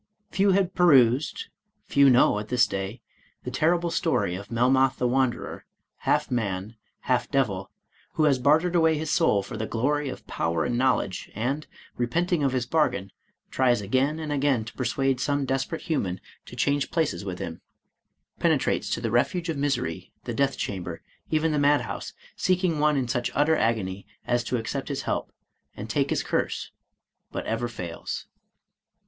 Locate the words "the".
3.45-3.53, 4.97-5.07, 9.57-9.67, 19.01-19.11, 20.23-20.33, 21.51-21.59